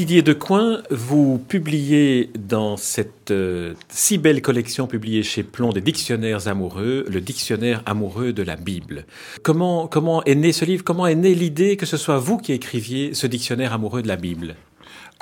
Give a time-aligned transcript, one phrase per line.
[0.00, 6.48] Didier Decoing, vous publiez dans cette euh, si belle collection publiée chez Plomb des dictionnaires
[6.48, 9.04] amoureux, le dictionnaire amoureux de la Bible.
[9.42, 10.84] Comment, comment est né ce livre?
[10.84, 14.16] Comment est née l'idée que ce soit vous qui écriviez ce dictionnaire amoureux de la
[14.16, 14.56] Bible?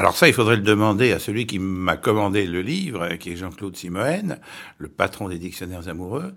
[0.00, 3.36] Alors ça, il faudrait le demander à celui qui m'a commandé le livre, qui est
[3.36, 4.38] Jean-Claude Simoen,
[4.78, 6.34] le patron des dictionnaires amoureux.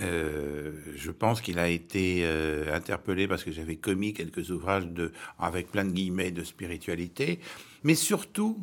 [0.00, 0.49] Euh,
[1.00, 5.70] je pense qu'il a été euh, interpellé parce que j'avais commis quelques ouvrages de, avec
[5.70, 7.40] plein de guillemets de spiritualité,
[7.82, 8.60] mais surtout,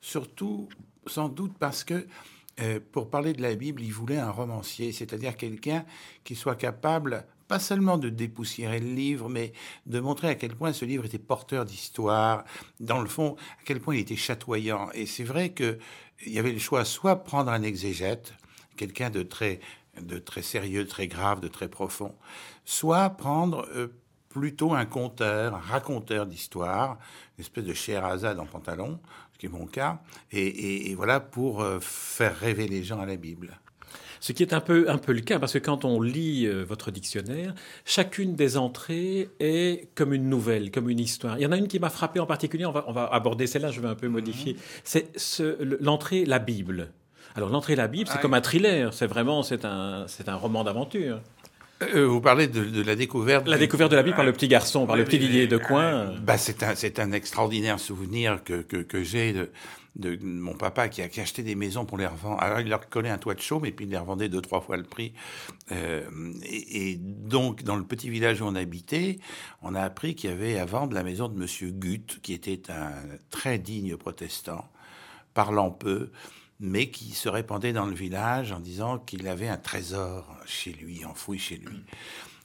[0.00, 0.68] surtout,
[1.06, 2.06] sans doute parce que
[2.60, 5.84] euh, pour parler de la Bible, il voulait un romancier, c'est-à-dire quelqu'un
[6.24, 9.52] qui soit capable pas seulement de dépoussiérer le livre, mais
[9.86, 12.44] de montrer à quel point ce livre était porteur d'histoire,
[12.80, 14.90] dans le fond, à quel point il était chatoyant.
[14.94, 15.78] Et c'est vrai qu'il
[16.26, 18.34] y avait le choix soit prendre un exégète,
[18.76, 19.60] quelqu'un de très,
[20.00, 22.14] de très sérieux, de très grave, de très profond,
[22.64, 23.88] soit prendre euh,
[24.28, 26.98] plutôt un conteur, un raconteur d'histoire,
[27.38, 29.00] une espèce de Scheherazade en pantalon,
[29.32, 30.00] ce qui est mon cas,
[30.32, 33.58] et, voilà pour euh, faire rêver les gens à la Bible.
[34.20, 36.64] Ce qui est un peu, un peu le cas, parce que quand on lit euh,
[36.64, 41.38] votre dictionnaire, chacune des entrées est comme une nouvelle, comme une histoire.
[41.38, 43.46] Il y en a une qui m'a frappé en particulier, on va, on va aborder
[43.46, 44.54] celle-là, je vais un peu modifier.
[44.54, 45.02] Mhm.
[45.16, 46.92] C'est l'entrée La Bible.
[47.36, 50.64] Alors l'entrée La Bible, c'est comme un thriller, c'est vraiment c'est un, c'est un roman
[50.64, 51.20] d'aventure.
[51.82, 53.46] Euh, vous parlez de, la découverte.
[53.46, 56.14] La découverte de la Bible par le petit garçon, par le petit Didier de Coin.
[56.22, 59.50] Bah, c'est un, c'est un extraordinaire souvenir que, que, que j'ai de,
[59.96, 62.40] de mon papa qui a, acheté des maisons pour les revendre.
[62.42, 64.60] Alors il leur collait un toit de chaume et puis il les revendait deux trois
[64.60, 65.12] fois le prix.
[65.72, 66.02] Euh,
[66.44, 69.18] et, donc dans le petit village où on habitait,
[69.62, 72.70] on a appris qu'il y avait à vendre la maison de Monsieur Gutt, qui était
[72.70, 72.92] un
[73.30, 74.68] très digne protestant,
[75.34, 76.10] parlant peu,
[76.60, 81.04] mais qui se répandait dans le village en disant qu'il avait un trésor chez lui,
[81.04, 81.84] enfoui chez lui.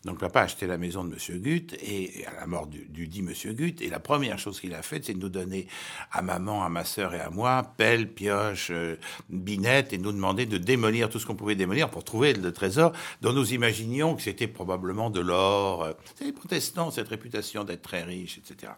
[0.04, 3.22] Donc papa a acheté la maison de Monsieur Gutt et à la mort du, dit
[3.22, 5.68] Monsieur Gutt et la première chose qu'il a faite c'est de nous donner
[6.12, 8.96] à maman, à ma sœur et à moi pelle, pioche, euh,
[9.30, 12.94] binette et nous demander de démolir tout ce qu'on pouvait démolir pour trouver le trésor
[13.22, 15.84] dont nous imaginions que c'était probablement de l'or.
[15.84, 18.74] Euh, c'est les protestants cette réputation d'être très riches, etc.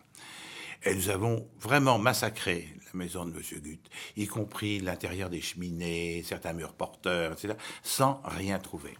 [0.85, 6.23] Et nous avons vraiment massacré la maison de Monsieur Gutt, y compris l'intérieur des cheminées,
[6.23, 8.97] certains murs porteurs, etc., sans rien trouver.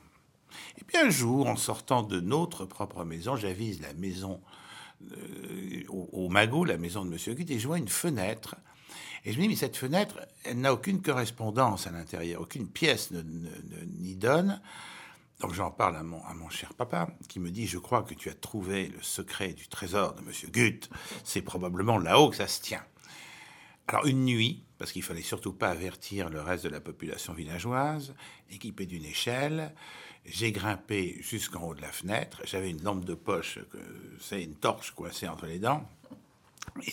[0.77, 4.39] Et puis un jour, en sortant de notre propre maison, j'avise la maison
[5.11, 8.55] euh, au, Magot, la maison de Monsieur Gutt, et je vois une fenêtre.
[9.25, 13.11] Et je me dis, mais cette fenêtre, elle n'a aucune correspondance à l'intérieur, aucune pièce
[13.11, 14.61] n'y donne.
[15.43, 18.33] Donc j'en parle à mon, cher papa, qui me dit, je crois que tu as
[18.33, 20.89] trouvé le secret du trésor de Monsieur Gutt.
[21.25, 22.81] C'est probablement là-haut que ça se tient.
[23.89, 28.15] Alors une nuit, parce qu'il fallait surtout pas avertir le reste de la population villageoise,
[28.51, 29.75] équipé d'une échelle,
[30.23, 32.41] j'ai grimpé jusqu'en haut de la fenêtre.
[32.45, 33.59] J'avais une lampe de poche,
[34.21, 35.85] c'est une torche coincée entre les dents.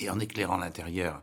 [0.01, 1.23] Et en éclairant l'intérieur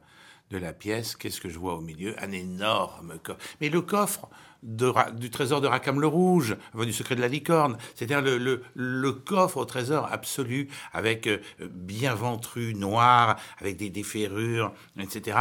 [0.49, 2.15] de la pièce, qu'est-ce que je vois au milieu?
[2.23, 3.41] Un énorme coffre.
[3.59, 4.29] Mais le coffre
[4.63, 9.65] du trésor de Rackham le Rouge, du secret de la licorne, c'est-à-dire le, coffre au
[9.65, 15.37] trésor absolu, avec euh, bien ventru, noir, avec des, déferrures, etc.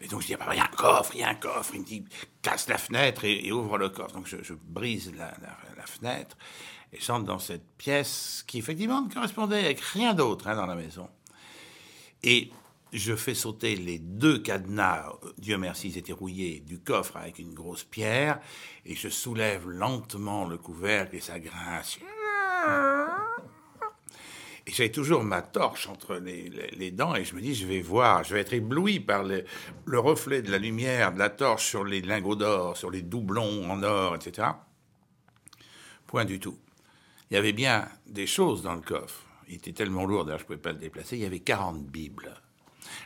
[0.00, 1.34] Et donc je dis, ah bah, il y a un coffre, il y a un
[1.34, 1.72] coffre.
[1.74, 2.04] Il me dit,
[2.42, 4.14] casse la fenêtre et, ouvre le coffre.
[4.14, 5.32] Donc je, brise la,
[5.86, 6.36] fenêtre
[6.92, 10.74] et j'entre dans cette pièce qui effectivement ne correspondait avec rien d'autre hein, dans la
[10.74, 11.08] maison.
[12.22, 12.50] Et
[12.92, 17.54] je fais sauter les deux cadenas, Dieu merci, ils étaient rouillés, du coffre avec une
[17.54, 18.40] grosse pierre,
[18.84, 21.98] et je soulève lentement le couvercle et ça grince.
[24.66, 28.24] Et j'avais toujours ma torche entre les, dents et je me dis, je vais voir,
[28.24, 29.44] je vais être ébloui par le,
[29.86, 33.70] le reflet de la lumière de la torche sur les lingots d'or, sur les doublons
[33.70, 34.48] en or, etc.
[36.06, 36.58] Point du tout.
[37.30, 39.24] Il y avait bien des choses dans le coffre.
[39.48, 41.16] Il était tellement lourd, d'ailleurs, je ne pouvais pas le déplacer.
[41.16, 42.40] Il y avait 40 Bibles.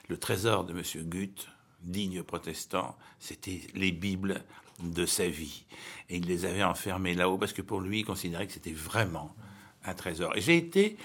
[0.08, 0.82] Le trésor de M.
[1.08, 1.48] Gutt,
[1.80, 4.42] digne protestant, c'était les Bibles
[4.82, 5.64] de sa vie.
[6.08, 9.34] Et il les avait enfermées là-haut parce que pour lui, il considérait que c'était vraiment
[9.84, 10.36] un trésor.
[10.36, 10.96] Et j'ai été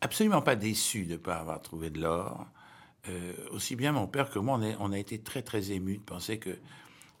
[0.00, 2.46] absolument pas déçu de ne pas avoir trouvé de l'or.
[3.08, 5.98] Euh, aussi bien mon père que moi, on a, on a, été très très émus
[5.98, 6.58] de penser que,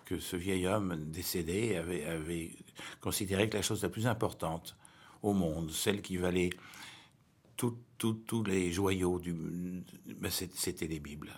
[0.04, 2.50] que ce vieil homme décédé avait, avait
[3.00, 4.76] considéré que la chose la plus importante
[5.22, 6.50] au monde, celle qui valait
[7.98, 11.32] tous les joyaux, du, ben, c'était les Bibles.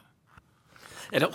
[1.13, 1.33] Alors,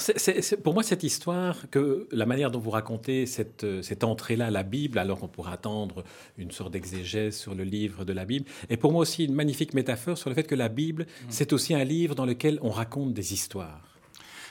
[0.64, 4.64] pour moi, cette histoire, que la manière dont vous racontez cette, cette entrée-là à la
[4.64, 6.04] Bible, alors qu'on pourrait attendre
[6.38, 9.76] une sorte d'exégèse sur le livre de la Bible, est pour moi aussi une magnifique
[9.76, 11.26] métaphore sur le fait que la Bible, mmh.
[11.30, 13.98] c'est aussi un livre dans lequel on raconte des histoires.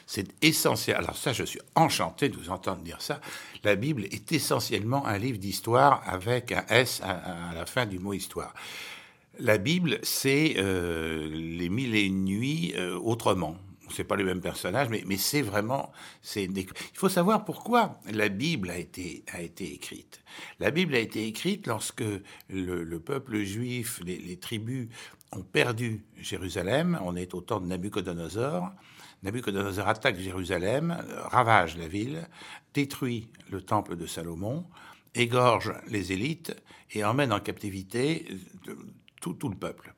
[0.06, 0.96] C'est essentiel.
[0.96, 3.20] Alors ça, je suis enchanté de vous entendre dire ça.
[3.64, 8.12] La Bible est essentiellement un livre d'histoire avec un S à, la fin du mot
[8.12, 8.54] histoire.
[9.38, 13.56] La Bible, c'est euh, les mille et une nuits euh, autrement
[13.90, 15.92] c'est pas les mêmes personnages, mais, c'est vraiment,
[16.34, 20.22] il faut savoir pourquoi la Bible a été a été écrite.
[20.58, 22.04] La Bible a été écrite lorsque
[22.50, 24.88] le, peuple juif, les, les, tribus
[25.32, 26.98] ont perdu Jérusalem.
[27.04, 28.70] On est au temps de Nabucodonosor.
[29.22, 32.28] Nabucodonosor attaque Jérusalem, ravage la ville,
[32.74, 34.66] détruit le temple de Salomon,
[35.14, 36.54] égorge les élites
[36.92, 38.26] et emmène en captivité
[39.20, 39.94] tout, tout le peuple.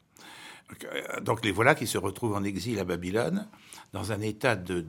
[1.22, 3.48] Donc les voilà qui se retrouvent en exil à Babylone
[3.92, 4.80] dans un état de,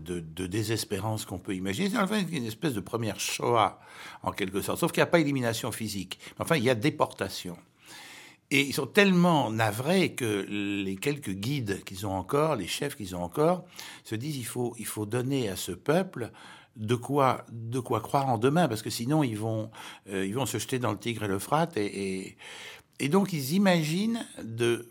[0.47, 1.89] désespérance qu'on peut imaginer.
[1.89, 3.79] C'est une espèce de première Shoah,
[4.23, 4.79] en quelque sorte.
[4.79, 6.19] Sauf qu'il n'y a pas élimination physique.
[6.37, 7.57] Enfin, il y a déportation.
[8.51, 13.15] Et ils sont tellement navrés que les quelques guides qu'ils ont encore, les chefs qu'ils
[13.15, 13.63] ont encore,
[14.03, 16.31] se disent il faut, il faut donner à ce peuple
[16.75, 19.69] de quoi, de quoi croire en demain, parce que sinon ils vont,
[20.09, 22.37] euh, ils vont se jeter dans le Tigre et l'Euphrate et
[22.99, 24.89] et donc ils imaginent de,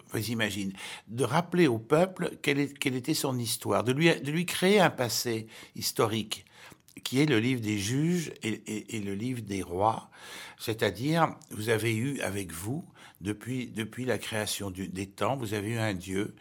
[1.08, 5.46] de rappeler au peuple quelle, était son histoire, de lui, créer un passé
[5.76, 6.44] historique
[7.04, 10.10] qui est le livre des juges et, le livre des rois.
[10.58, 12.84] C'est-à-dire, vous avez eu avec vous,
[13.20, 16.34] depuis, depuis la création des temps, vous avez eu un Dieu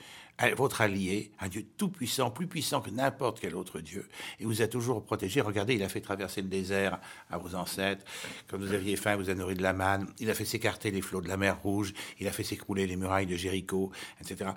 [0.55, 4.07] votre allié, un Dieu tout puissant, plus puissant que n'importe quel autre Dieu,
[4.39, 5.41] et vous a toujours protégé.
[5.41, 6.99] Regardez, il a fait traverser le désert
[7.29, 8.05] à vos ancêtres.
[8.47, 10.07] Quand vous aviez faim, vous a nourri de la manne.
[10.19, 11.93] Il a fait s'écarter les flots de la mer Rouge.
[12.19, 13.91] Il a fait s'écrouler les murailles de Jéricho,
[14.21, 14.51] etc.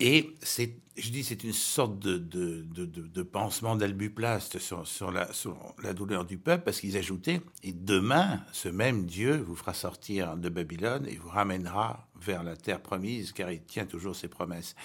[0.00, 6.38] Et c'est, je dis, c'est une sorte de, pansement d'albuplaste sur, sur, la, douleur du
[6.38, 11.16] peuple, parce qu'ils ajoutaient, et demain, ce même Dieu vous fera sortir de Babylone et
[11.16, 14.76] vous ramènera vers la terre promise, car il tient toujours ses promesses.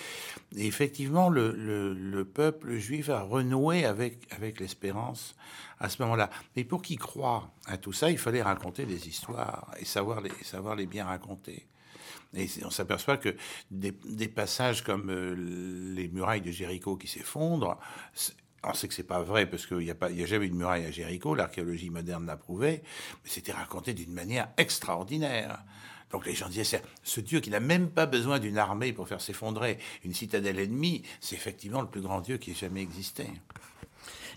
[0.55, 5.35] Et effectivement, le, le, le peuple juif a renoué avec, l'espérance
[5.79, 6.31] à ce moment-là.
[6.55, 10.21] Mais pour qu'il croit à tout ça, il fallait raconter des histoires et savoir
[10.75, 11.67] les bien raconter.
[12.35, 13.35] Et on s'aperçoit que
[13.71, 13.91] des,
[14.27, 15.35] passages comme euh,
[15.95, 17.79] les murailles de Jéricho qui s'effondrent,
[18.63, 20.55] on sait que c'est pas vrai parce qu'il n'y a, pas, a jamais eu de
[20.55, 22.81] muraille à Jéricho, l'archéologie moderne l'a prouvé,
[23.23, 25.63] mais c'était raconté d'une manière extraordinaire.
[26.11, 29.19] Donc les gens disaient, ce Dieu qui n'a même pas besoin d'une armée pour faire
[29.19, 33.25] s'effondrer une citadelle ennemie, c'est effectivement le plus grand Dieu qui ait jamais existé.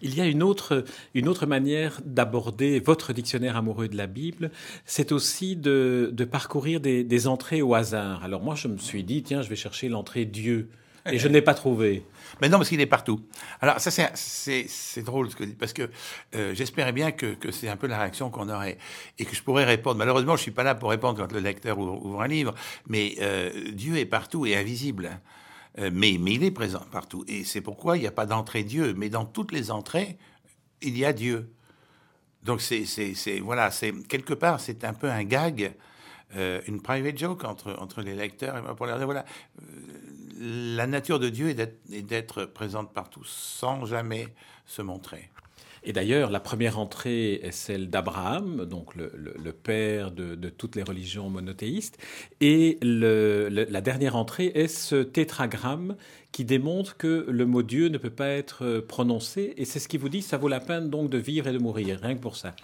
[0.03, 0.85] Il y a une autre,
[1.15, 4.51] une autre manière d'aborder votre dictionnaire amoureux de la Bible,
[4.85, 8.25] c'est aussi de, de parcourir des, des, entrées au hasard.
[8.25, 10.69] Alors moi, je me suis dit, tiens, je vais chercher l'entrée Dieu.
[11.13, 12.05] Et je ne l'ai pas trouvé.
[12.41, 13.21] Mais non, parce qu'il est partout.
[13.61, 15.89] Alors ça, c'est drôle ce que parce que
[16.35, 18.79] euh, j'espérais bien que, que c'est un peu la réaction qu'on aurait
[19.19, 19.97] et que je pourrais répondre.
[19.97, 22.55] Malheureusement, je suis pas là pour répondre quand le lecteur ouvre, un livre,
[22.89, 25.21] mais euh, Dieu est partout et invisible.
[25.79, 27.25] Euh, mais, il est présent partout.
[27.29, 28.95] Et c'est pourquoi il n'y a pas d'entrée Dieu.
[28.97, 30.19] Mais dans toutes les entrées,
[30.83, 31.53] il y a Dieu.
[32.43, 35.75] Donc c'est, c'est, voilà, c'est quelque part, c'est un peu un gag,
[36.37, 38.57] euh, une private joke entre, entre les lecteurs.
[38.57, 39.25] Et pour leur dire, voilà,
[39.61, 44.29] euh, la nature de Dieu est d'être présente partout, sans jamais
[44.65, 45.31] se montrer.
[45.87, 51.31] Et d'ailleurs, la première entrée est celle d'Abraham, donc le, père de, toutes les religions
[51.31, 51.97] monothéistes.
[52.41, 55.97] Et la dernière entrée est ce tétragramme
[56.33, 59.55] qui démontre que le mot Dieu ne peut pas être prononcé.
[59.57, 61.59] Et c'est ce qui vous dit, ça vaut la peine donc de vivre et de
[61.59, 62.55] mourir, rien que pour ça.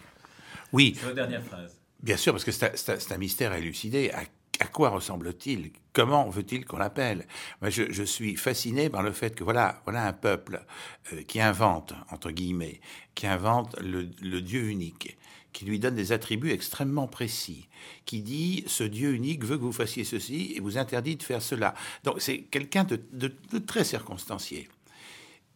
[0.72, 0.96] Oui.
[1.06, 1.78] la dernière phrase.
[2.02, 4.24] Bien sûr, parce que c'est un, mystère élucidé à
[4.72, 5.72] quoi ressemble-t-il?
[5.92, 7.26] Comment veut-il qu'on l'appelle?
[7.60, 10.64] Moi, je, suis fasciné par le fait que voilà, voilà un peuple
[11.12, 12.80] euh, qui invente entre guillemets,
[13.14, 14.04] qui invente le,
[14.40, 15.16] Dieu unique,
[15.52, 17.68] qui lui donne des attributs extrêmement précis,
[18.06, 21.42] qui dit ce Dieu unique veut que vous fassiez ceci et vous interdit de faire
[21.42, 21.74] cela.
[22.04, 24.68] Donc c'est quelqu'un de, de très circonstancié.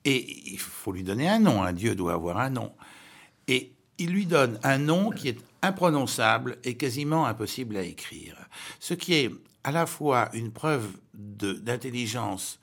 [0.04, 1.64] Et il faut lui donner un nom.
[1.64, 2.72] Un Dieu doit avoir un nom.
[3.48, 8.36] Et il lui donne un nom qui est imprononçable et quasiment impossible à écrire.
[8.78, 9.30] Ce qui est
[9.64, 12.60] à la fois une preuve d'intelligence,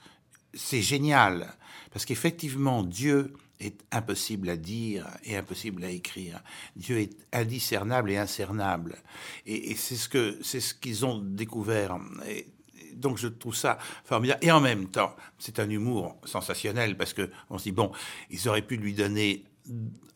[0.53, 1.53] c'est génial,
[1.91, 6.41] parce qu'effectivement, Dieu est impossible à dire et impossible à écrire.
[6.75, 8.97] Dieu est indiscernable et incernable.
[9.45, 11.97] Et, c'est ce que c'est ce qu'ils ont découvert.
[12.27, 12.47] Et
[12.95, 14.39] donc je trouve ça formidable.
[14.43, 17.91] Et en même temps, c'est un humour sensationnel parce que on se dit bon,
[18.29, 19.45] ils auraient pu lui donner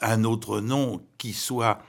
[0.01, 1.80] un autre nom qui soit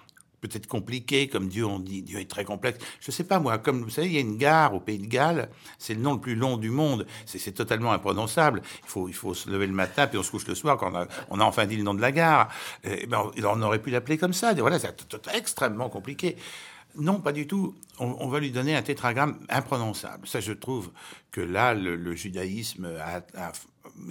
[0.41, 2.79] peut-être compliqué, comme Dieu, on dit, Dieu est très complexe.
[3.01, 5.07] Je sais pas moi, comme vous savez, il y a une gare au Pays de
[5.07, 8.63] Galles, c'est le nom le plus long du monde, c'est totalement imprononçable.
[8.85, 10.93] Il faut, il faut se lever le matin, puis on se couche le soir quand
[11.31, 12.49] on a, enfin dit le nom de la gare.
[12.85, 14.55] Et, ben, on aurait pu l'appeler comme ça.
[14.55, 14.95] Voilà, c'est
[15.35, 16.37] extrêmement compliqué.
[16.97, 17.75] Non, pas du tout.
[18.01, 20.27] On, va lui donner un tétragramme imprononçable.
[20.27, 20.91] Ça, je trouve
[21.31, 23.53] que là, le, judaïsme, a,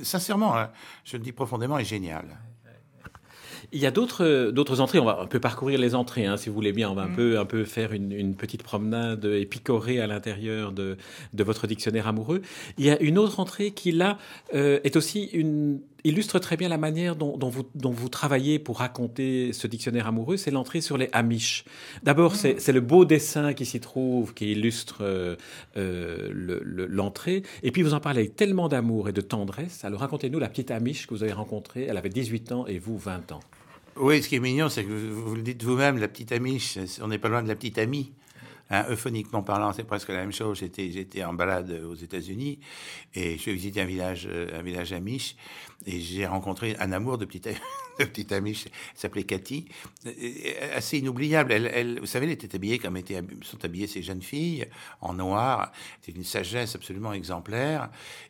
[0.03, 0.69] sincèrement, hein,
[1.03, 2.37] je le dis profondément, est génial.
[3.71, 4.99] Il y a d'autres d'autres entrées.
[4.99, 6.89] On va un peu parcourir les entrées, hein, si vous voulez bien.
[6.89, 7.15] On va un mm.
[7.15, 10.97] peu un peu faire une, petite promenade et picorer à l'intérieur de,
[11.33, 12.41] de votre dictionnaire amoureux.
[12.77, 14.17] Il y a une autre entrée qui là
[14.53, 18.79] euh, est aussi une illustre très bien la manière dont, vous, dont vous travaillez pour
[18.79, 21.65] raconter ce dictionnaire amoureux, c'est l'entrée sur les Amish.
[22.03, 25.35] D'abord, c'est le beau dessin qui s'y trouve, qui illustre euh,
[25.75, 26.59] euh,
[26.89, 27.43] l'entrée.
[27.63, 29.83] Et puis, vous en parlez avec tellement d'amour et de tendresse.
[29.85, 31.87] Alors, racontez-nous la petite Amish que vous avez rencontrée.
[31.89, 33.39] Elle avait 18 ans et vous, 20 ans.
[33.99, 37.07] Oui, ce qui est mignon, c'est que vous, le dites vous-même, la petite Amish, on
[37.07, 38.11] n'est pas loin de la petite amie.
[38.69, 40.59] Hein, euphoniquement parlant, c'est presque la même chose.
[40.59, 42.59] J'étais, en balade aux États-Unis
[43.13, 45.35] et je visité un village, un village amish
[45.85, 47.47] et j'ai rencontré un amour de petite,
[47.99, 49.67] de petite amie, elle s'appelait Cathy,
[50.73, 51.51] assez inoubliable.
[51.51, 54.67] Elle, vous savez, elle était habillée comme étaient, sont habillées ces jeunes filles,
[55.01, 55.71] en noir.
[56.01, 57.89] C'était une sagesse absolument exemplaire.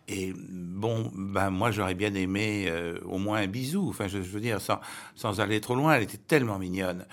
[0.10, 3.90] Et bon, ben moi j'aurais bien aimé euh, au moins un bisou.
[3.90, 4.80] Enfin, je, veux dire, sans,
[5.16, 7.06] sans aller trop loin, elle était tellement mignonne,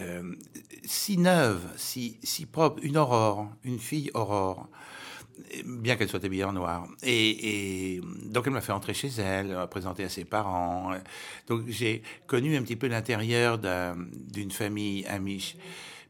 [0.00, 0.34] euh,
[0.84, 4.68] si neuve, si, si propre, une aurore, une fille aurore
[5.64, 6.86] bien qu'elle soit habillée en noir.
[7.02, 10.92] Et, donc elle m'a fait entrer chez elle, m'a présenté à ses parents.
[11.46, 15.56] Donc j'ai connu un petit peu l'intérieur d'une famille amiche.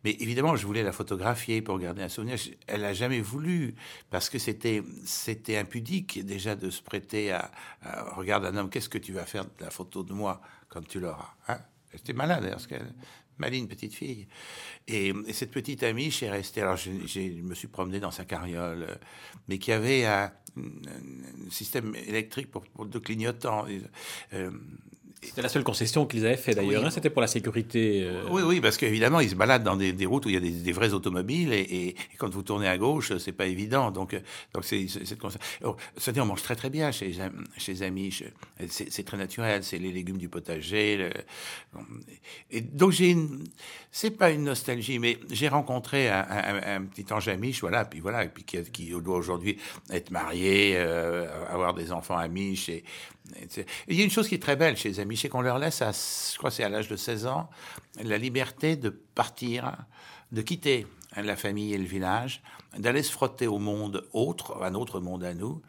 [0.05, 2.37] Mais évidemment, je voulais la photographier pour garder un souvenir.
[2.67, 3.77] Elle n'a jamais voulu
[4.11, 7.53] parce que c'était impudique déjà de se prêter à,
[8.17, 10.99] regarde un homme, qu'est-ce que tu vas faire de la photo de moi quand tu
[10.99, 11.59] l'auras hein?
[11.95, 12.91] J'étais malade d'ailleurs, parce qu'elle
[13.43, 14.29] Maline, petite fille.
[14.87, 16.61] Et, cette petite amie, j'ai resté.
[16.61, 18.87] Alors, je, me suis promené dans sa carriole,
[19.49, 20.33] mais qui avait un,
[21.51, 23.67] système électrique pour, pour de clignotants.
[24.33, 24.51] Euh,
[25.23, 26.85] c'était la seule concession qu'ils avaient fait d'ailleurs.
[26.85, 28.03] Hein, c'était pour la sécurité.
[28.05, 28.25] Euh.
[28.31, 30.73] Oui, oui, parce qu'évidemment, ils se baladent dans des, routes où il y a des,
[30.73, 33.91] vrais automobiles et, quand vous tournez à gauche, c'est pas évident.
[33.91, 34.21] Donc,
[34.53, 35.77] donc c'est cette concession.
[36.17, 37.15] On mange très très bien chez
[37.57, 38.23] chez amis.
[38.69, 39.63] C'est très naturel.
[39.63, 41.11] C'est les légumes du potager.
[42.51, 43.45] et donc j'ai une.
[43.91, 48.43] C'est pas une nostalgie, mais j'ai rencontré un, petit ange amiche, voilà, puis voilà, puis
[48.43, 49.59] qui, qui doit aujourd'hui
[49.91, 52.85] être marié, euh, avoir des enfants amiches et
[53.89, 55.59] il y a une chose qui est très belle chez les amis, c'est qu'on leur
[55.59, 57.49] laisse, à, je crois c'est à l'âge de 16 ans,
[58.03, 59.77] la liberté de partir,
[60.33, 60.87] de quitter
[61.17, 62.43] la famille et le village,
[62.77, 65.63] d'aller se frotter au monde autre, un autre monde à nous,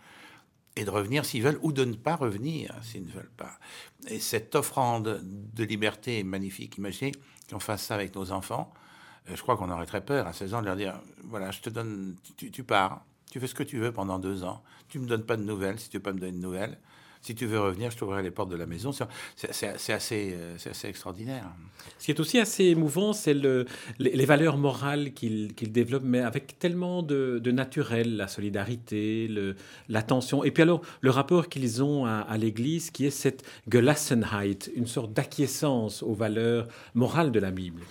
[0.75, 3.59] et de revenir s'ils veulent, ou de ne pas revenir s'ils ne veulent pas.
[4.07, 6.77] Et cette offrande de liberté est magnifique.
[6.77, 7.11] Imaginez
[7.49, 8.73] qu'on fasse ça avec nos enfants.
[9.29, 11.61] Euh, je crois qu'on aurait très peur à 16 ans de leur dire, voilà, je
[11.61, 14.97] te donne, tu, tu pars, tu fais ce que tu veux pendant deux ans, tu
[14.97, 16.79] me donnes pas de nouvelles si tu veux pas me donner de nouvelles
[17.23, 18.91] si tu veux revenir, je t'ouvrirai les portes de la maison.
[18.91, 19.07] C'est
[19.93, 21.45] assez, euh, assez, extraordinaire.
[21.97, 23.65] Ce qui est aussi assez émouvant, c'est le,
[23.97, 29.29] les, valeurs morales qu'il développe, mais avec tellement de, naturel, la solidarité,
[29.87, 30.43] l'attention.
[30.43, 35.13] Et puis alors, le rapport qu'ils ont à, l'Église, qui est cette Gelassenheit, une sorte
[35.13, 37.83] d'acquiescence aux valeurs morales de la Bible.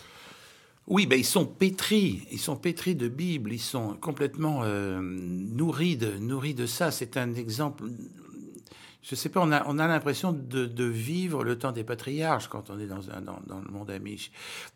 [0.88, 5.96] Oui, ben ils sont pétris, ils sont pétris de Bible, ils sont complètement euh, nourris
[5.96, 6.90] de nourris de ça.
[6.90, 7.84] C'est un exemple
[9.02, 12.46] je sais pas, on a, on a l'impression de, de, vivre le temps des patriarches
[12.46, 14.30] quand on est dans, un, dans, dans le monde amiche.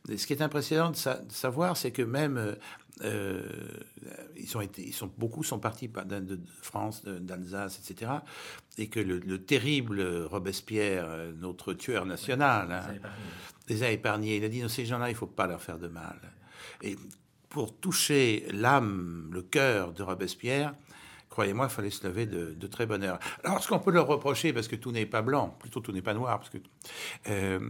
[0.08, 0.96] ce qui est impressionnant de,
[1.30, 2.54] savoir, c'est que même euh,
[3.02, 3.42] euh
[4.36, 8.12] ils, sont été, ils sont beaucoup sont partis de, de France, d'Alsace, etc.
[8.78, 13.08] Et que le, le, terrible Robespierre, euh, notre tueur national, hein,
[13.68, 14.36] les a épargnés.
[14.36, 16.18] Il a dit non, ces gens-là, il faut pas leur faire de mal.
[16.82, 16.96] Et
[17.48, 20.74] pour toucher l'âme, le cœur de Robespierre,
[21.36, 23.18] croyez-moi, il fallait se lever de, très bonne heure.
[23.44, 26.00] Alors, ce qu'on peut leur reprocher, parce que tout n'est pas blanc, plutôt tout n'est
[26.00, 26.56] pas noir, parce que
[27.28, 27.60] euh,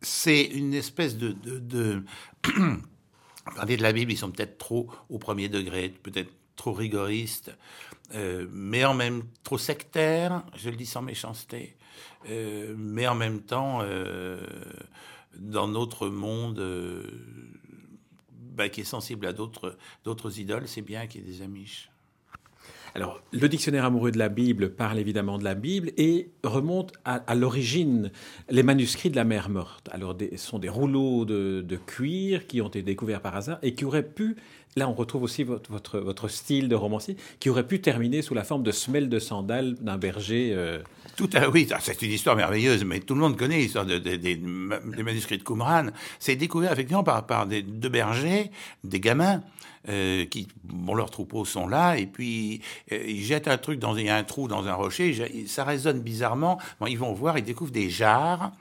[0.00, 1.32] c'est une espèce de...
[1.32, 2.04] de, de
[3.66, 7.50] de la Bible, ils sont peut-être trop au premier degré, peut-être trop rigoristes,
[8.14, 11.76] euh, mais en même trop sectaires, je le dis sans méchanceté,
[12.30, 13.82] euh, mais en même temps,
[15.36, 16.62] dans notre monde
[18.38, 21.90] bah, qui est sensible à d'autres idoles, c'est bien qu'il y ait des amiches.
[22.96, 27.34] Alors, le dictionnaire amoureux de la Bible parle évidemment de la Bible et remonte à,
[27.34, 28.12] l'origine,
[28.48, 29.88] les manuscrits de la mer morte.
[29.90, 33.84] Alors, ce sont des rouleaux de, cuir qui ont été découverts par hasard et qui
[33.84, 34.36] auraient pu
[34.76, 38.62] là, on retrouve aussi votre, style de romancier qui aurait pu terminer sous la forme
[38.62, 40.50] de semelle de sandales d'un berger.
[40.52, 40.78] Euh.
[41.16, 44.36] Tout à oui, c'est une histoire merveilleuse, mais tout le monde connaît l'histoire de, des
[44.36, 45.86] manuscrits de Qumran.
[46.18, 48.50] C'est découvert effectivement par, par des, deux bergers,
[48.82, 49.42] des gamins.
[49.90, 53.94] Euh, qui, bon, leurs troupeaux sont là, et puis euh, ils jettent un truc dans
[53.96, 56.58] un trou dans un rocher, ça résonne bizarrement.
[56.86, 58.52] Ils vont voir, ils découvrent des jarres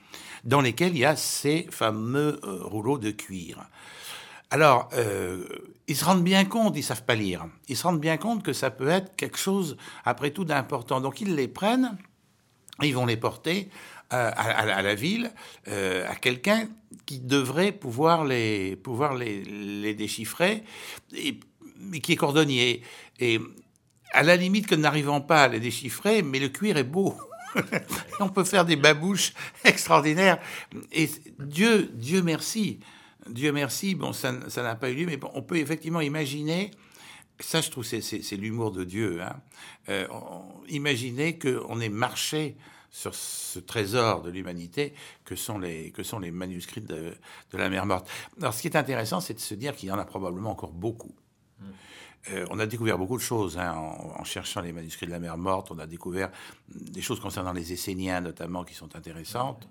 [0.43, 3.65] dans lesquelles il y a ces fameux rouleaux de cuir.
[4.53, 5.47] Alors, euh,
[5.87, 8.53] ils se rendent bien compte, ils savent pas lire, ils se rendent bien compte que
[8.53, 11.01] ça peut être quelque chose, après tout, d'important.
[11.01, 11.97] Donc, ils les prennent,
[12.83, 13.69] ils vont les porter
[14.13, 15.31] à, la ville,
[15.67, 16.67] euh, à quelqu'un
[17.05, 20.63] qui devrait pouvoir les, pouvoir les, déchiffrer,
[21.15, 21.39] et,
[22.01, 22.81] qui est cordonnier.
[23.19, 23.39] Et
[24.11, 27.17] à la limite que n'arrivant pas à les déchiffrer, mais le cuir est beau.
[28.19, 30.39] on peut faire des babouches extraordinaires.
[30.91, 32.79] Et Dieu, Dieu merci,
[33.29, 36.71] Dieu merci, bon, ça n'a pas eu lieu, mais on peut effectivement imaginer,
[37.39, 39.35] ça je trouve c'est l'humour de Dieu, hein,
[39.89, 40.07] euh,
[40.67, 42.57] imaginer qu'on ait marché
[42.93, 44.93] sur ce trésor de l'humanité
[45.25, 47.15] que sont les que sont les manuscrits de,
[47.51, 48.07] la mer morte.
[48.39, 50.71] Alors ce qui est intéressant, c'est de se dire qu'il y en a probablement encore
[50.71, 51.13] beaucoup.
[52.31, 55.37] Euh, on a découvert beaucoup de choses hein, en, cherchant les manuscrits de la mer
[55.37, 55.71] morte.
[55.71, 56.31] On a découvert
[56.69, 59.67] des choses concernant les Esséniens, notamment, qui sont intéressantes.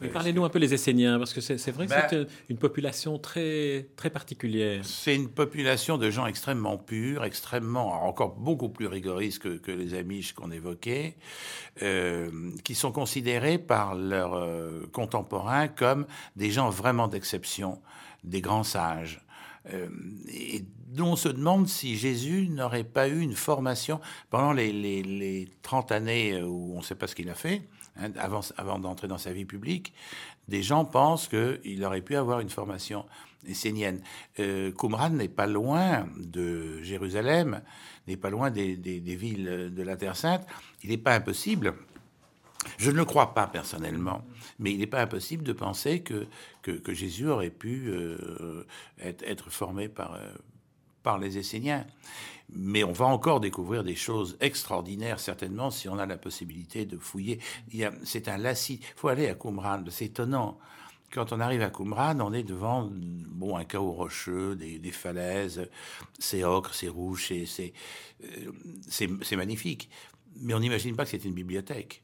[0.00, 3.18] Mais parlez-nous un peu des Esséniens, parce que c'est vrai que ben, c'est une population
[3.18, 4.84] très, très particulière.
[4.84, 10.34] C'est une population de gens extrêmement purs, extrêmement, encore beaucoup plus rigoristes que, les Amish
[10.34, 11.16] qu'on évoquait,
[11.82, 12.30] euh,
[12.62, 17.80] qui sont considérés par leurs euh, contemporains comme des gens vraiment d'exception,
[18.22, 19.22] des grands sages.
[19.72, 19.88] Euh,
[20.28, 20.64] et
[20.98, 24.00] on se demande si Jésus n'aurait pas eu une formation
[24.30, 27.62] pendant les, les, 30 années où on ne sait pas ce qu'il a fait,
[27.98, 29.92] hein, avant, d'entrer dans sa vie publique.
[30.48, 33.04] Des gens pensent qu'il aurait pu avoir une formation
[33.46, 34.00] essénienne.
[34.38, 37.62] Euh, Qumran n'est pas loin de Jérusalem,
[38.06, 40.46] n'est pas loin des, villes de la Terre Sainte.
[40.82, 41.74] Il n'est pas impossible
[42.78, 44.24] je ne le crois pas personnellement,
[44.58, 46.26] mais il n'est pas impossible de penser que,
[46.92, 48.66] Jésus aurait pu euh,
[48.98, 50.32] être, être, formé par, euh,
[51.06, 51.86] par les Esséniens.
[52.50, 56.98] Mais on va encore découvrir des choses extraordinaires, certainement, si on a la possibilité de
[56.98, 57.38] fouiller.
[58.02, 58.80] C'est un lacis.
[58.82, 60.58] Il faut aller à Qumran, c'est étonnant.
[61.12, 65.70] Quand on arrive à Qumran, on est devant bon, un chaos rocheux, des, falaises,
[66.18, 67.72] c'est ocre, c'est rouge, c'est
[68.24, 69.88] euh, magnifique.
[70.40, 72.02] Mais on n'imagine pas que c'est une bibliothèque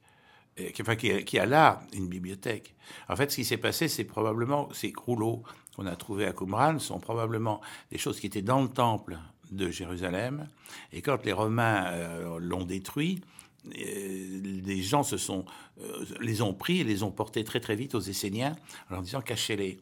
[1.26, 2.74] qui, a là une bibliothèque.
[3.08, 5.42] En fait, ce qui s'est passé, c'est probablement ces rouleaux
[5.76, 9.18] qu'on a trouvés à Qumran sont probablement des choses qui étaient dans le temple
[9.50, 10.48] de Jérusalem.
[10.92, 13.20] Et quand les Romains euh, l'ont détruit,
[13.66, 15.44] euh, les gens se sont,
[15.80, 18.56] euh, les ont pris et les ont portés très très vite aux Esséniens
[18.90, 19.78] en leur disant cachez-les.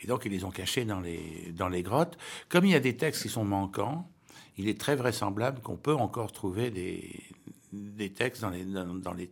[0.00, 2.16] Et donc ils les ont cachés dans les, dans les grottes.
[2.48, 4.08] Comme il y a des textes qui sont manquants,
[4.56, 7.22] il est très vraisemblable qu'on peut encore trouver des,
[7.72, 9.30] des textes dans les, dans les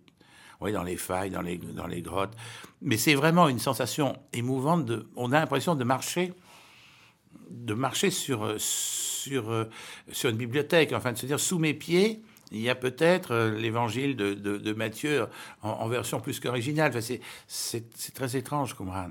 [0.60, 2.34] oui, dans les failles, dans les, dans les grottes.
[2.82, 4.90] Mais c'est vraiment une sensation émouvante.
[5.16, 6.32] On a l'impression de marcher,
[7.50, 9.66] de marcher sur, sur,
[10.10, 12.22] sur une bibliothèque, enfin de se dire sous mes pieds.
[12.52, 15.26] Il y a peut-être euh, l'évangile de, de, Matthieu
[15.62, 16.92] en, version plus qu'originale.
[16.94, 19.10] Enfin, c'est très étrange, Qumran.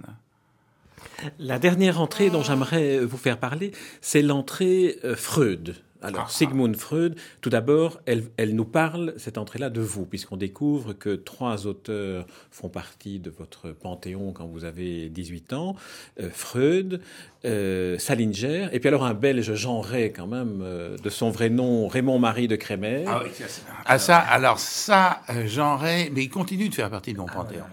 [1.38, 5.76] La dernière entrée dont j'aimerais vous faire parler, c'est l'entrée euh, Freud.
[6.02, 6.32] Alors, ah.
[6.32, 11.16] Sigmund Freud, tout d'abord, elle, elle, nous parle, cette entrée-là, de vous, puisqu'on découvre que
[11.16, 15.76] trois auteurs font partie de votre panthéon quand vous avez 18 ans.
[16.22, 17.02] Euh, Freud,
[17.44, 21.50] euh, Salinger, et puis alors un Belge, Jean Ray, quand même, euh, de son vrai
[21.50, 23.04] nom, Raymond-Marie de Crémer.
[23.06, 23.32] Ah oui,
[23.86, 27.34] ah, ça, alors ça, Jean Ray, mais il continue de faire partie de mon ah
[27.34, 27.66] panthéon.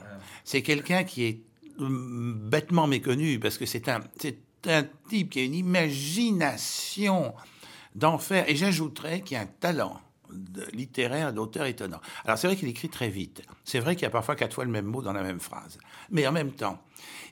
[0.43, 1.41] C'est quelqu'un qui est
[1.79, 7.33] bêtement méconnu, parce que c'est un, c'est un type qui a une imagination
[7.97, 8.45] d'enfer.
[8.49, 10.01] Et j'ajouterais qu'il y a un talent
[10.73, 12.01] littéraire d'auteur étonnant.
[12.25, 13.43] Alors c'est vrai qu'il écrit très vite.
[13.65, 15.79] C'est vrai qu'il y a parfois quatre fois le même mot dans la même phrase.
[16.11, 16.83] Mais en même temps,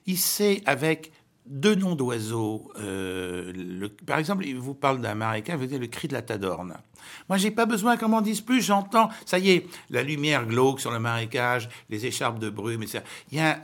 [0.07, 1.12] il sait avec
[1.46, 2.72] deux noms d'oiseaux.
[2.79, 6.77] Euh, par exemple, il vous parle d'un marécage, vous dites le cri de la tadorne.
[7.29, 10.81] Moi, j'ai pas besoin qu'on m'en dise plus, j'entends, ça y est, la lumière glauque
[10.81, 13.03] sur le marécage, les écharpes de brume, etc.
[13.31, 13.61] Il y a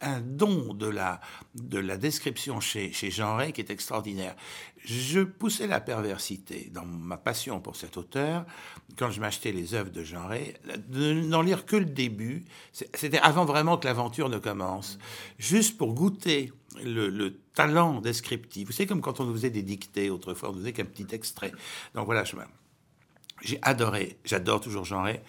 [0.00, 1.20] un, don de la,
[1.54, 4.34] de la description chez, chez Jean Ray qui est extraordinaire.
[4.84, 8.44] Je poussais la perversité dans ma passion pour cet auteur,
[8.98, 10.54] quand je m'achetais les œuvres de Ray,
[10.88, 14.98] de n'en lire que le début, c'était avant vraiment que l'aventure ne commence,
[15.38, 18.66] juste pour goûter le, talent descriptif.
[18.66, 21.06] Vous savez, comme quand on nous faisait des dictées autrefois, on nous faisait qu'un petit
[21.14, 21.52] extrait.
[21.94, 22.24] Donc voilà,
[23.42, 25.20] j'ai adoré, j'adore toujours Ray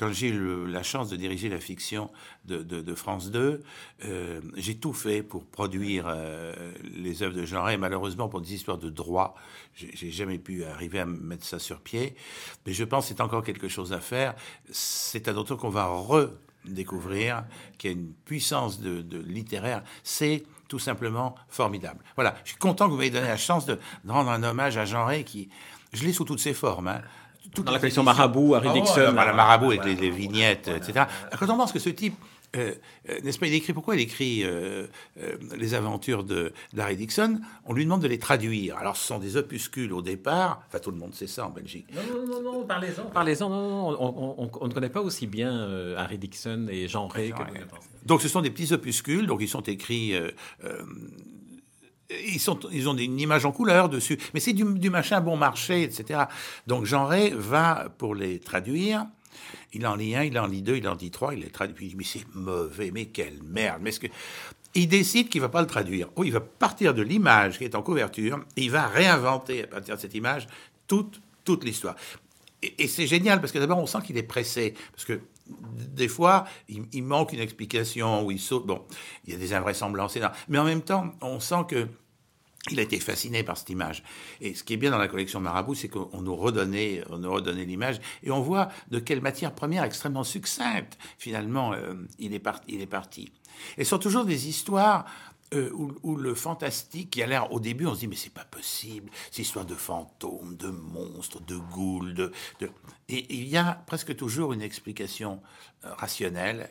[0.00, 2.10] quand j'ai eu la chance de diriger la fiction
[2.46, 3.62] de, France 2,
[4.06, 8.54] euh, j'ai tout fait pour produire euh, les œuvres de genre et malheureusement pour des
[8.54, 9.34] histoires de droit,
[9.74, 12.16] j'ai jamais pu arriver à mettre ça sur pied.
[12.64, 14.34] Mais je pense que c'est encore quelque chose à faire.
[14.70, 17.44] C'est un auteur qu'on va redécouvrir,
[17.76, 19.82] qui a une puissance de, littéraire.
[20.02, 22.02] C'est tout simplement formidable.
[22.14, 24.86] Voilà, je suis content que vous m'ayez donné la chance de, rendre un hommage à
[24.86, 25.50] Jean Ray qui,
[25.92, 26.88] je l'ai sous toutes ses formes.
[26.88, 27.02] Hein.
[27.56, 29.12] Dans la collection Marabout, Harry ah Dixon.
[29.12, 31.04] la Marabout avec les, vignettes, etc.
[31.38, 32.14] Quand on pense que ce type,
[32.56, 32.74] euh,
[33.08, 34.86] euh, n'est-ce pas, il écrit, pourquoi il écrit euh,
[35.56, 37.40] les aventures d'Harry Dixon?
[37.64, 38.76] On lui demande de les traduire.
[38.76, 40.62] Alors, ce sont des opuscules au départ.
[40.66, 41.86] Enfin, tout le monde sait ça en Belgique.
[41.94, 43.04] Non, non, non, parlez-en.
[43.04, 47.42] Parlez-en, non, non, on, ne connaît pas aussi bien Harry Dixon et Jean Ray que
[48.04, 50.14] Donc, ce sont des petits opuscules, donc ils sont écrits
[52.10, 52.40] ils,
[52.72, 56.24] ils ont une image en couleur dessus, mais c'est du, machin bon marché, etc.
[56.66, 59.06] Donc Ray va pour les traduire.
[59.72, 61.94] Il en lit un, il en lit deux, il en dit trois, il les traduit.
[61.96, 63.80] Mais c'est mauvais, mais quelle merde.
[63.82, 64.08] Mais ce que...
[64.74, 66.08] Il décide qu'il va pas le traduire.
[66.14, 69.66] Oh, il va partir de l'image qui est en couverture et il va réinventer à
[69.66, 70.46] partir de cette image
[70.86, 71.96] toute, toute l'histoire.
[72.62, 74.74] Et, et c'est génial parce que d'abord on sent qu'il est pressé.
[74.92, 75.20] Parce que
[75.76, 78.66] des fois, il, manque une explication ou il saute.
[78.66, 78.84] Bon,
[79.26, 81.88] il y a des invraisemblances, mais en même temps, on sent que
[82.70, 84.02] il a été fasciné par cette image.
[84.40, 88.00] Et ce qui est bien dans la collection Marabout, c'est qu'on nous redonnait, redonnait l'image
[88.22, 92.82] et on voit de quelle matière première extrêmement succincte, finalement, euh, il, est parti, il
[92.82, 93.32] est parti.
[93.78, 95.06] Et ce sont toujours des histoires
[95.52, 98.44] euh, où, le fantastique, qui a l'air au début, on se dit mais c'est pas
[98.44, 102.32] possible, c'est histoire de fantômes, de monstres, de ghouls, de,
[103.08, 105.42] Et, il y a presque toujours une explication
[105.84, 106.70] euh, rationnelle.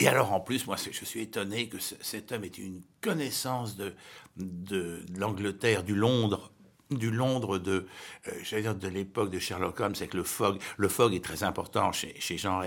[0.00, 3.94] Et alors en plus, moi je suis étonné que cet homme ait une connaissance de,
[4.36, 6.52] de, l'Angleterre, du Londres,
[6.90, 7.86] du Londres de,
[8.28, 11.42] euh, dire de l'époque de Sherlock Holmes, c'est que le fog, le fog est très
[11.42, 12.62] important chez, chez Jean.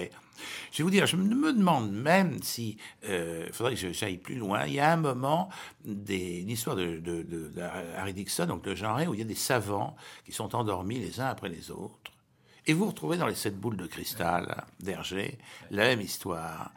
[0.72, 4.66] Je vais vous dire, je me demande même si, euh, faudrait que j'aille plus loin.
[4.66, 5.50] Il y a un moment,
[5.86, 7.52] des, une histoire de, de, de,
[7.98, 11.20] Harry Dixon, donc de Jean où il y a des savants qui sont endormis les
[11.20, 12.12] uns après les autres.
[12.68, 15.40] Et vous retrouvez dans les sept boules de cristal d'Hergé
[15.72, 16.72] la même histoire.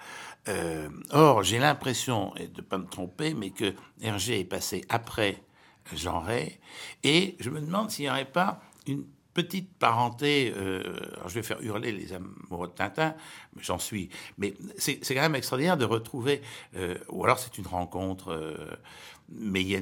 [0.49, 4.85] Euh, or, j'ai l'impression, et de ne pas me tromper, mais que Hergé est passé
[4.89, 5.43] après
[5.93, 6.59] Ray,
[7.03, 10.81] et je me demande s'il n'y aurait pas une petite parenté, euh,
[11.17, 13.15] alors je vais faire hurler les amoureux de Tintin,
[13.61, 16.41] j'en suis, mais c'est quand même extraordinaire de retrouver,
[16.77, 18.57] euh, ou alors c'est une rencontre, euh,
[19.29, 19.81] mais il y a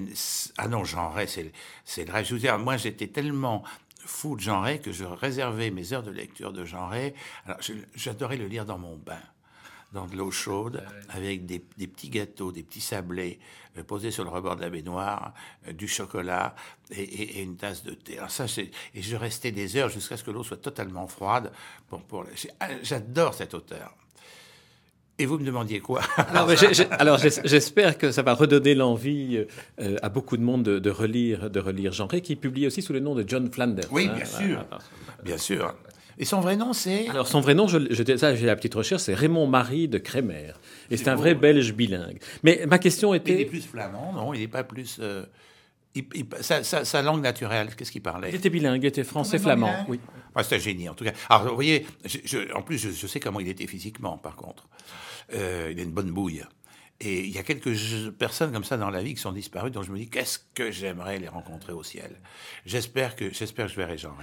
[0.56, 2.26] ah non, Ray, c'est le rêve.
[2.26, 3.62] Je vous dire, moi j'étais tellement
[4.04, 7.12] fou de Ray que je réservais mes heures de lecture de Ray,
[7.44, 7.60] alors
[7.94, 9.20] j'adorais le lire dans mon bain
[9.92, 13.38] dans de l'eau chaude, avec des, petits gâteaux, des petits sablés
[13.76, 15.34] euh, posés sur le rebord de la baignoire,
[15.68, 16.54] euh, du chocolat
[16.90, 18.18] et, une tasse de thé.
[18.18, 21.52] Alors ça, et je restais des heures jusqu'à ce que l'eau soit totalement froide.
[21.88, 22.24] Pour, pour...
[22.60, 23.94] Ah, j'adore cet auteur.
[25.18, 26.00] Et vous me demandiez quoi?
[26.98, 29.44] Alors, j'espère que ça va redonner l'envie
[29.78, 32.94] euh, à beaucoup de monde de, relire, de relire Jean Ray, qui publie aussi sous
[32.94, 33.84] le nom de John Flanders.
[33.90, 34.64] Oui, hein, bien sûr,
[35.22, 35.74] bien sûr.
[36.22, 38.74] Et son vrai nom, c'est Alors, son vrai nom, je, je ça, j'ai la petite
[38.74, 40.52] recherche, c'est Raymond Marie de Crémer.
[40.88, 42.20] Et c'est un vrai Belge bilingue.
[42.44, 43.34] Mais ma question était.
[43.34, 44.98] Il est plus flamand, non Il n'est pas plus.
[45.00, 45.24] Euh,
[46.40, 49.98] sa, langue naturelle, qu'est-ce qu'il parlait Il était bilingue, il était français-flamand, oui.
[50.44, 51.10] c'est un génie, en tout cas.
[51.28, 51.84] Alors, vous voyez,
[52.54, 54.68] en plus, je, sais comment il était physiquement, par contre.
[55.34, 56.44] Euh, il a une bonne bouille.
[57.00, 57.76] Et il y a quelques
[58.12, 60.70] personnes comme ça dans la vie qui sont disparues, dont je me dis, qu'est-ce que
[60.70, 62.14] j'aimerais les rencontrer au ciel?
[62.64, 64.14] J'espère que, j'espère que je verrai Jean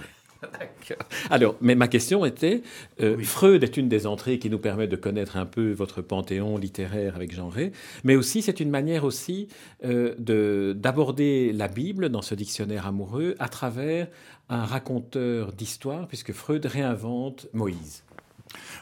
[1.30, 2.62] Alors, mais ma question était,
[3.00, 6.56] euh, Freud est une des entrées qui nous permet de connaître un peu votre panthéon
[6.56, 7.72] littéraire avec Jean Rey,
[8.04, 9.48] mais aussi c'est une manière aussi
[9.84, 14.08] euh, d'aborder la Bible dans ce dictionnaire amoureux à travers
[14.48, 18.02] un raconteur d'histoire, puisque Freud réinvente Moïse.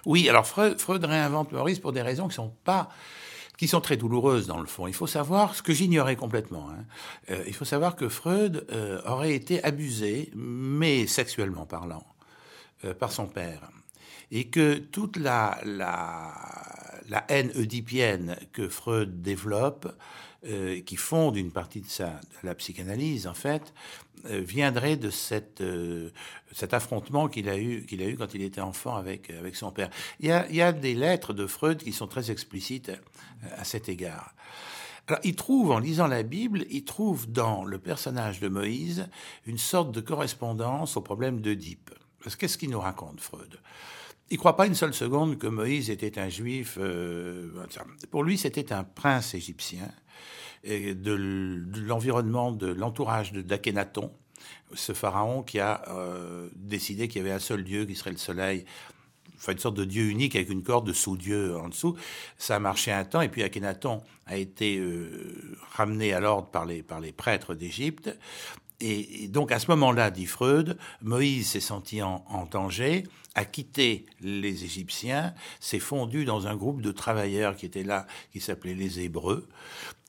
[0.07, 2.88] Oui, alors Freud, Freud réinvente Moïse pour des raisons qui ne sont pas
[3.59, 4.87] qui sont très douloureuses dans le fond.
[4.87, 6.85] Il faut savoir, ce que j'ignorais complètement, hein,
[7.31, 12.07] euh, il faut savoir que Freud euh, aurait été abusé, mais sexuellement parlant,
[12.85, 13.68] euh, par son père.
[14.31, 16.33] Et que toute la, la,
[17.09, 19.94] la haine oedipienne que Freud développe,
[20.87, 23.75] qui fonde une partie de, sa, la psychanalyse, en fait,
[24.25, 25.62] viendrait de cette,
[26.53, 27.85] cet affrontement qu'il a, eu,
[28.16, 29.90] quand il était enfant avec, son père.
[30.21, 32.92] Il y, a, il y a des lettres de Freud qui sont très explicites
[33.57, 34.33] à cet égard.
[35.09, 39.09] Alors, il trouve, en lisant la Bible, il trouve dans le personnage de Moïse
[39.47, 41.90] une sorte de correspondance au problème d'Oedipe.
[42.23, 43.59] Parce qu'est-ce qu'il nous raconte, Freud?
[44.30, 46.76] Il ne croit pas une seule seconde que Moïse était un juif.
[46.78, 47.48] Euh,
[48.10, 49.88] pour lui, c'était un prince égyptien
[50.64, 54.12] de, l'environnement, de l'entourage d'Akhenaton,
[54.74, 58.18] ce pharaon qui a euh, décidé qu'il y avait un seul Dieu qui serait le
[58.18, 58.66] soleil
[59.36, 61.96] enfin, une sorte de dieu unique avec une corde de sous-dieu en dessous.
[62.36, 66.66] Ça a marché un temps, et puis Akhenaton a été euh, ramené à l'ordre par
[66.66, 68.10] les prêtres d'Égypte.
[68.80, 74.06] Et, donc à ce moment-là, dit Freud, Moïse s'est senti en, en, danger, a quitté
[74.20, 79.00] les Égyptiens, s'est fondu dans un groupe de travailleurs qui étaient là, qui s'appelait les
[79.00, 79.48] Hébreux.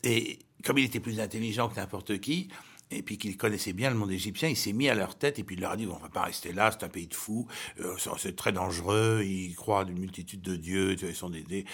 [0.03, 2.49] Et comme il était plus intelligent que n'importe qui,
[2.91, 5.43] et puis qu'il connaissait bien le monde égyptien, il s'est mis à leur tête et
[5.43, 7.47] puis il leur a dit on va pas rester là, c'est un pays de fous,
[7.80, 11.65] euh, c'est très dangereux, ils croient d'une multitude de dieux, ils sont des,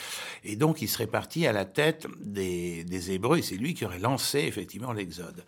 [0.44, 3.86] et donc il serait parti à la tête des, des Hébreux et c'est lui qui
[3.86, 5.46] aurait lancé effectivement l'exode.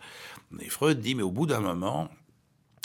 [0.60, 2.08] Et Freud dit mais au bout d'un moment,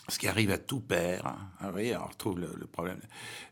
[0.09, 2.99] ce qui arrive à tout père, hein, vous voyez, on retrouve le, problème.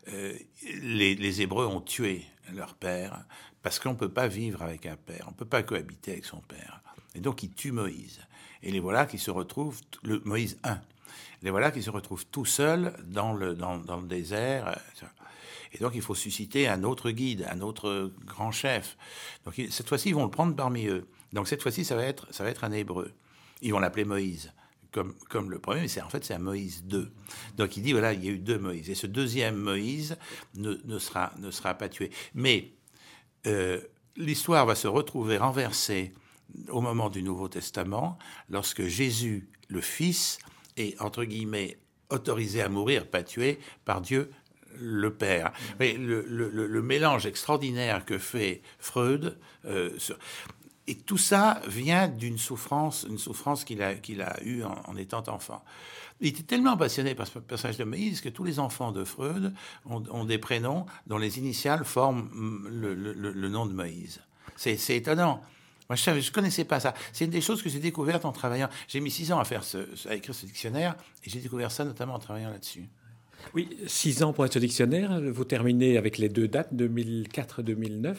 [0.10, 0.34] Euh,
[0.82, 3.24] les, les, Hébreux ont tué leur père
[3.62, 6.26] parce qu'on ne peut pas vivre avec un père, on ne peut pas cohabiter avec
[6.26, 6.82] son père.
[7.16, 8.20] Et donc ils tuent Moïse.
[8.64, 10.80] Et les voilà qui se retrouvent, le Moïse 1,
[11.44, 14.68] les voilà qui se retrouvent tout seuls dans le, dans, le désert.
[14.68, 15.06] Euh,
[15.74, 18.98] et donc il faut susciter un autre guide, un autre grand chef.
[19.46, 21.08] Donc cette fois-ci, ils vont le prendre parmi eux.
[21.34, 23.12] Donc cette fois-ci, ça va être, ça va être un hébreu.
[23.62, 24.54] Ils vont l'appeler Moïse.
[24.92, 27.10] Comme, comme, le premier, mais en fait c'est un Moïse 2.
[27.56, 28.90] Donc il dit voilà, il y a eu deux Moïse.
[28.90, 30.18] Et ce deuxième Moïse
[30.56, 32.12] ne, ne sera, ne sera pas tué.
[32.36, 32.74] Mais
[33.48, 33.80] euh,
[34.18, 36.12] l'histoire va se retrouver renversée
[36.70, 38.18] au moment du Nouveau Testament,
[38.50, 40.40] lorsque Jésus, le Fils,
[40.78, 41.78] est, entre guillemets,
[42.10, 44.32] autorisé à mourir, pas tué, par Dieu
[44.78, 45.52] le Père.
[45.80, 49.98] Mais le, mélange extraordinaire que fait Freud, euh,
[50.88, 55.64] et tout ça vient d'une souffrance, une souffrance qu'il a, a eue en, étant enfant.
[56.20, 59.54] Il était tellement passionné par ce personnage de Moïse que tous les enfants de Freud
[59.86, 62.30] ont, des prénoms dont les initiales forment
[62.70, 64.22] le, le nom de Moïse.
[64.56, 65.42] C'est étonnant.
[65.92, 66.94] Moi, je ne connaissais pas ça.
[67.12, 68.70] C'est une des choses que j'ai découvertes en travaillant.
[68.88, 71.84] J'ai mis six ans à, faire ce, à écrire ce dictionnaire, et j'ai découvert ça
[71.84, 72.86] notamment en travaillant là-dessus.
[73.54, 75.20] Oui, six ans pour être dictionnaire.
[75.20, 78.12] Vous terminez avec les deux dates, 2004-2009.
[78.12, 78.16] Mmh.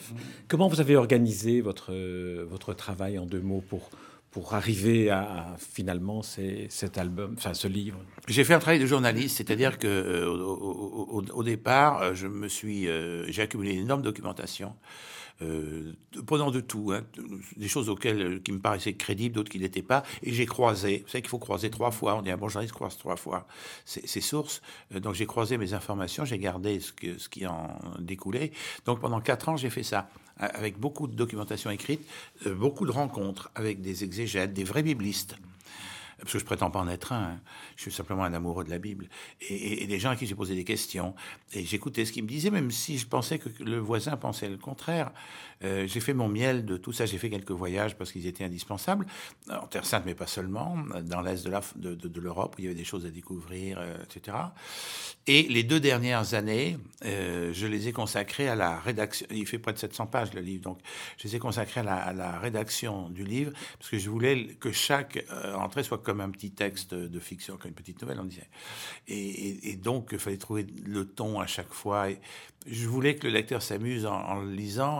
[0.47, 1.95] Comment vous avez organisé votre,
[2.43, 3.89] votre travail en deux mots pour,
[4.29, 7.97] pour arriver à, à finalement ces, cet album, enfin ce livre?
[8.27, 12.47] J'ai fait un travail de journaliste, c'est-à-dire que euh, au, au, au, départ, je me
[12.47, 14.75] suis, euh, j'ai accumulé une énorme documentation
[15.41, 15.93] euh,
[16.25, 17.03] prenant de tout, hein,
[17.57, 21.03] des choses auxquelles euh, qui me paraissaient crédibles, d'autres qui n'étaient pas, et j'ai croisé.
[21.05, 22.15] Vous savez qu'il faut croiser trois fois.
[22.15, 23.47] On dit un bon journaliste croise trois fois
[23.85, 24.61] ses, sources.
[24.93, 28.51] Euh, donc j'ai croisé mes informations, j'ai gardé ce, ce qui en découlait.
[28.85, 32.05] Donc pendant quatre ans, j'ai fait ça avec beaucoup de documentation écrite,
[32.47, 35.37] euh, beaucoup de rencontres avec des exégètes, des vrais biblistes
[36.19, 37.39] parce que je prétends pas en être un, hein.
[37.75, 39.07] je suis simplement un amoureux de la Bible,
[39.41, 41.15] et, des gens à qui j'ai posé des questions,
[41.53, 44.57] et j'écoutais ce qu'ils me disaient, même si je pensais que le voisin pensait le
[44.57, 45.11] contraire.
[45.63, 48.43] Euh, j'ai fait mon miel de tout ça, j'ai fait quelques voyages parce qu'ils étaient
[48.43, 49.05] indispensables,
[49.49, 52.83] en Terre Sainte, mais pas seulement, dans l'Est de, l'Europe, où il y avait des
[52.83, 54.37] choses à découvrir, euh, etc.
[55.27, 59.59] Et les deux dernières années, euh, je les ai consacrées à la rédaction, il fait
[59.59, 60.79] près de 700 pages le livre, donc
[61.17, 65.25] je les ai consacrées à la, rédaction du livre, parce que je voulais que chaque
[65.31, 68.49] euh, entrée soit comme un petit texte de fiction, comme une petite nouvelle, on disait.
[69.07, 72.07] Et, donc, il fallait trouver le ton à chaque fois.
[72.65, 74.57] Je voulais que le lecteur s'amuse en, en, le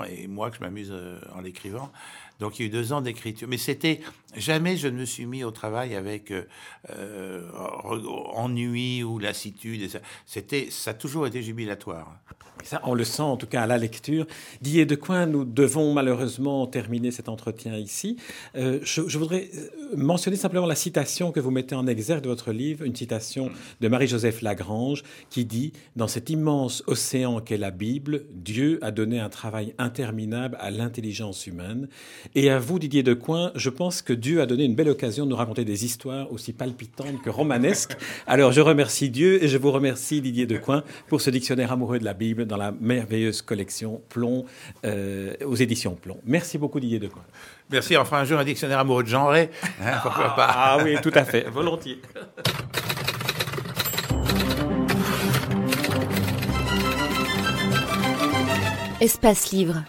[0.10, 1.92] et moi que je m'amuse euh, en l'écrivant.
[2.40, 3.48] Donc il y a eu deux ans d'écriture.
[3.48, 4.02] Mais c'était
[4.36, 6.44] jamais je ne me suis mis au travail avec euh,
[6.90, 7.50] euh
[8.36, 9.90] ennui ou lassitude.
[10.26, 12.20] C'était ça a toujours été jubilatoire.
[12.64, 14.26] Ça, on le sent en tout cas à la lecture.
[14.62, 18.16] Didier Decoing, nous devons malheureusement terminer cet entretien ici?
[18.56, 19.50] Euh, je, voudrais
[19.96, 23.88] mentionner simplement la citation que vous mettez en exergue de votre livre, une citation de
[23.90, 29.30] Marie-Joseph Lagrange qui dit Dans cet immense océan qu'est la Bible, Dieu a donné un
[29.30, 31.90] travail interminable à l'intelligence humaine.
[32.36, 35.30] Et à vous, Didier Decoing, je pense que Dieu a donné une belle occasion de
[35.30, 37.98] nous raconter des histoires aussi palpitantes que romanesques.
[38.28, 42.06] Alors je remercie Dieu et je vous remercie, Didier Decoing, pour ce dictionnaire amoureux de
[42.06, 44.46] la Bible dans la merveilleuse collection Plomb
[44.86, 46.20] euh, aux éditions Plomb.
[46.26, 47.26] Merci beaucoup Didier Decoing.
[47.70, 49.48] Merci, enfin un jour un dictionnaire amoureux de genre, hein,
[50.02, 52.00] pourquoi pas Ah oui, tout à fait, volontiers.
[59.04, 59.84] Espace Livre,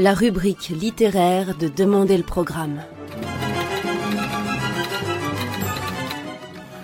[0.00, 2.82] la rubrique littéraire de Demander le programme.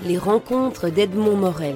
[0.04, 1.74] Les rencontres d'Edmond Morel.